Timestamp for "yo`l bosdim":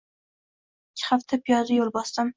1.81-2.29